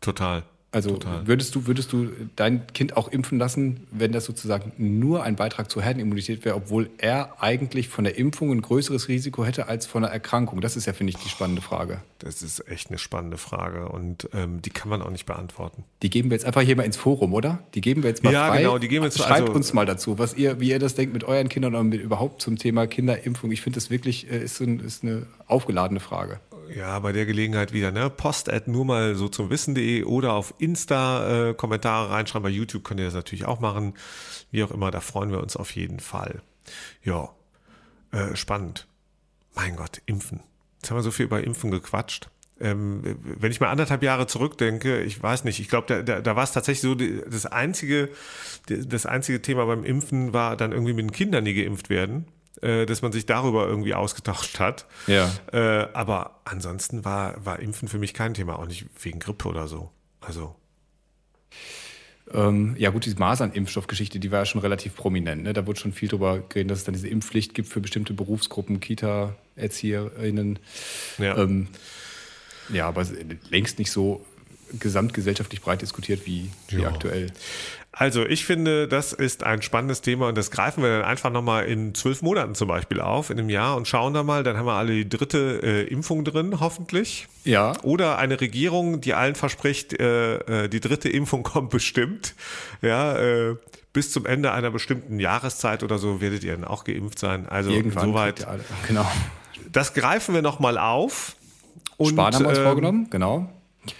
[0.00, 0.44] Total.
[0.72, 1.26] Also Total.
[1.26, 5.68] würdest du, würdest du dein Kind auch impfen lassen, wenn das sozusagen nur ein Beitrag
[5.68, 10.04] zur Herdenimmunität wäre, obwohl er eigentlich von der Impfung ein größeres Risiko hätte als von
[10.04, 10.60] einer Erkrankung?
[10.60, 12.02] Das ist ja, finde ich, die spannende Frage.
[12.20, 15.82] Das ist echt eine spannende Frage und ähm, die kann man auch nicht beantworten.
[16.02, 17.58] Die geben wir jetzt einfach hier mal ins Forum, oder?
[17.74, 18.56] Die geben wir jetzt mal ja, frei.
[18.56, 20.78] Ja, genau, die geben wir jetzt Schreibt also, uns mal dazu, was ihr, wie ihr
[20.78, 23.50] das denkt mit euren Kindern und mit, überhaupt zum Thema Kinderimpfung.
[23.50, 26.38] Ich finde das wirklich äh, ist, ein, ist eine aufgeladene Frage
[26.74, 28.10] ja, bei der Gelegenheit wieder, ne?
[28.10, 32.42] Post at nur mal so zum Wissen.de oder auf Insta äh, Kommentare reinschreiben.
[32.42, 33.94] Bei YouTube könnt ihr das natürlich auch machen.
[34.50, 36.42] Wie auch immer, da freuen wir uns auf jeden Fall.
[37.02, 37.30] Ja,
[38.12, 38.86] äh, spannend.
[39.54, 40.40] Mein Gott, Impfen.
[40.76, 42.28] Jetzt haben wir so viel über Impfen gequatscht.
[42.60, 46.36] ähm, wenn ich mal anderthalb Jahre zurückdenke, ich weiß nicht, ich glaube, da, da, da
[46.36, 48.10] war es tatsächlich so, das einzige,
[48.66, 52.26] das einzige Thema beim Impfen war dann irgendwie mit den Kindern, die geimpft werden
[52.86, 54.86] dass man sich darüber irgendwie ausgetauscht hat.
[55.06, 55.30] Ja.
[55.52, 59.68] Äh, aber ansonsten war, war Impfen für mich kein Thema, auch nicht wegen Grippe oder
[59.68, 59.90] so.
[60.20, 60.54] Also.
[62.32, 65.42] Ähm, ja gut, diese Masernimpfstoffgeschichte, die war ja schon relativ prominent.
[65.42, 65.52] Ne?
[65.52, 68.78] Da wurde schon viel darüber geredet, dass es dann diese Impfpflicht gibt für bestimmte Berufsgruppen,
[68.78, 70.58] Kita-ErzieherInnen.
[71.18, 71.36] Ja.
[71.38, 71.68] Ähm,
[72.72, 73.04] ja, aber
[73.50, 74.24] längst nicht so
[74.78, 77.32] gesamtgesellschaftlich breit diskutiert wie, wie aktuell.
[77.92, 81.64] Also ich finde, das ist ein spannendes Thema und das greifen wir dann einfach nochmal
[81.66, 84.66] in zwölf Monaten zum Beispiel auf, in einem Jahr und schauen da mal, dann haben
[84.66, 87.26] wir alle die dritte äh, Impfung drin, hoffentlich.
[87.44, 87.72] Ja.
[87.82, 92.34] Oder eine Regierung, die allen verspricht, äh, äh, die dritte Impfung kommt bestimmt.
[92.80, 93.56] Ja, äh,
[93.92, 97.48] bis zum Ende einer bestimmten Jahreszeit oder so werdet ihr dann auch geimpft sein.
[97.48, 98.46] Also Irgendwann soweit.
[98.46, 99.10] Alle, genau.
[99.72, 101.34] Das greifen wir nochmal auf.
[101.96, 103.50] Und, Sparen haben wir uns ähm, vorgenommen, genau.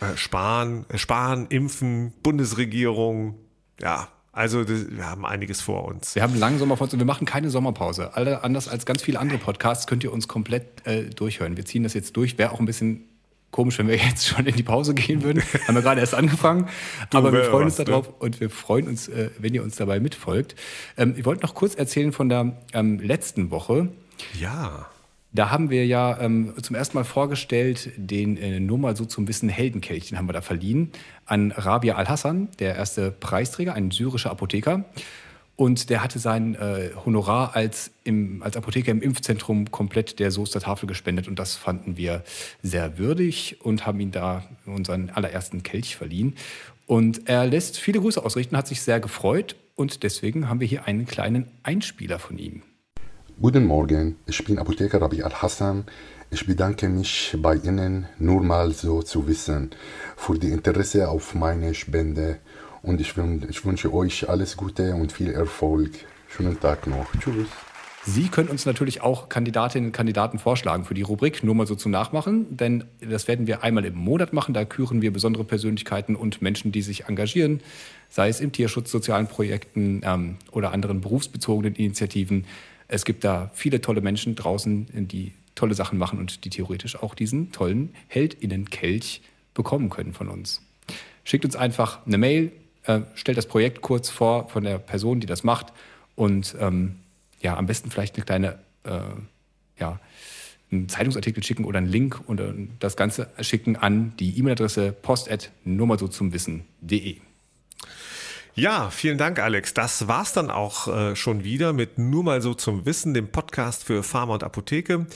[0.01, 3.37] Äh, Sparen, äh, Sparen, Impfen, Bundesregierung,
[3.81, 6.15] ja, also wir haben einiges vor uns.
[6.15, 8.15] Wir haben langen Sommer vor uns und wir machen keine Sommerpause.
[8.15, 11.57] Alle, anders als ganz viele andere Podcasts könnt ihr uns komplett äh, durchhören.
[11.57, 12.39] Wir ziehen das jetzt durch.
[12.39, 13.09] Wäre auch ein bisschen
[13.51, 15.43] komisch, wenn wir jetzt schon in die Pause gehen würden.
[15.67, 16.69] haben wir gerade erst angefangen.
[17.11, 17.85] Du, Aber wir freuen uns ne?
[17.87, 20.55] darauf und wir freuen uns, äh, wenn ihr uns dabei mitfolgt.
[20.97, 23.89] Ähm, ich wollte noch kurz erzählen von der ähm, letzten Woche.
[24.39, 24.87] Ja.
[25.33, 29.29] Da haben wir ja ähm, zum ersten Mal vorgestellt, den äh, nur mal so zum
[29.29, 30.91] Wissen Heldenkelch, den haben wir da verliehen
[31.25, 34.85] an Rabia Al-Hassan, der erste Preisträger, ein syrischer Apotheker.
[35.55, 40.59] Und der hatte sein äh, Honorar als, im, als Apotheker im Impfzentrum komplett der Soester
[40.59, 41.29] Tafel gespendet.
[41.29, 42.25] Und das fanden wir
[42.63, 46.35] sehr würdig und haben ihm da unseren allerersten Kelch verliehen.
[46.87, 49.55] Und er lässt viele Grüße ausrichten, hat sich sehr gefreut.
[49.77, 52.63] Und deswegen haben wir hier einen kleinen Einspieler von ihm.
[53.43, 55.85] Guten Morgen, ich bin Apotheker Rabi Al-Hassan.
[56.31, 59.71] Ich bedanke mich bei Ihnen, nur mal so zu wissen,
[60.15, 62.37] für die Interesse auf meine Spende.
[62.83, 65.91] Und ich, wün- ich wünsche euch alles Gute und viel Erfolg.
[66.29, 67.07] Schönen Tag noch.
[67.19, 67.49] Tschüss.
[68.05, 71.75] Sie können uns natürlich auch Kandidatinnen und Kandidaten vorschlagen für die Rubrik, nur mal so
[71.75, 74.53] zum Nachmachen, denn das werden wir einmal im Monat machen.
[74.53, 77.63] Da küren wir besondere Persönlichkeiten und Menschen, die sich engagieren,
[78.11, 82.45] sei es im Tierschutz, sozialen Projekten ähm, oder anderen berufsbezogenen Initiativen.
[82.93, 87.15] Es gibt da viele tolle Menschen draußen, die tolle Sachen machen und die theoretisch auch
[87.15, 89.23] diesen tollen Heldinnen-Kelch
[89.55, 90.61] bekommen können von uns.
[91.23, 92.51] Schickt uns einfach eine Mail,
[92.85, 95.73] äh, stellt das Projekt kurz vor von der Person, die das macht
[96.17, 96.97] und ähm,
[97.41, 99.01] ja, am besten vielleicht eine kleine, äh,
[99.79, 100.01] ja,
[100.73, 105.51] einen Zeitungsartikel schicken oder einen Link und äh, das Ganze schicken an die E-Mail-Adresse post@
[105.65, 107.19] nur mal so zum Wissen.de.
[108.55, 109.75] Ja, vielen Dank, Alex.
[109.75, 113.85] Das war's dann auch äh, schon wieder mit Nur mal so zum Wissen, dem Podcast
[113.85, 115.07] für Pharma und Apotheke.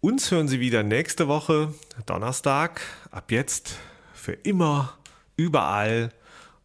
[0.00, 1.72] Uns hören Sie wieder nächste Woche,
[2.06, 2.80] Donnerstag,
[3.12, 3.76] ab jetzt
[4.12, 4.98] für immer,
[5.36, 6.10] überall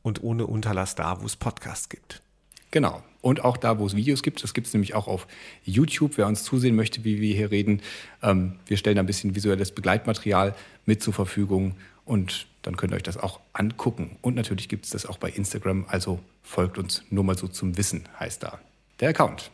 [0.01, 2.23] und ohne Unterlass da, wo es Podcasts gibt.
[2.71, 3.03] Genau.
[3.21, 5.27] Und auch da, wo es Videos gibt, das gibt es nämlich auch auf
[5.63, 6.17] YouTube.
[6.17, 7.81] Wer uns zusehen möchte, wie wir hier reden,
[8.23, 13.03] ähm, wir stellen ein bisschen visuelles Begleitmaterial mit zur Verfügung und dann könnt ihr euch
[13.03, 14.17] das auch angucken.
[14.21, 17.77] Und natürlich gibt es das auch bei Instagram, also folgt uns nur mal so zum
[17.77, 18.59] Wissen, heißt da
[18.99, 19.51] der Account.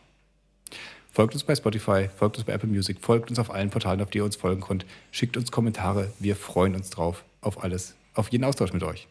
[1.10, 4.08] Folgt uns bei Spotify, folgt uns bei Apple Music, folgt uns auf allen Portalen, auf
[4.10, 4.86] die ihr uns folgen könnt.
[5.10, 9.08] Schickt uns Kommentare, wir freuen uns drauf, auf alles, auf jeden Austausch mit euch.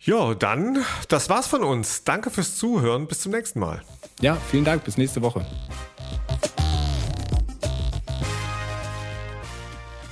[0.00, 2.04] Ja, dann, das war's von uns.
[2.04, 3.08] Danke fürs Zuhören.
[3.08, 3.82] Bis zum nächsten Mal.
[4.20, 5.44] Ja, vielen Dank, bis nächste Woche.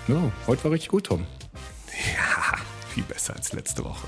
[0.09, 1.25] Oh, heute war richtig gut, Tom.
[2.97, 4.07] Viel besser als letzte Woche.